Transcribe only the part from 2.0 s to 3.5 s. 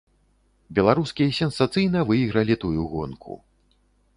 выйгралі тую гонку.